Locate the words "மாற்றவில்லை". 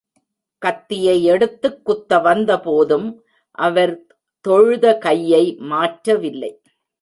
5.59-6.51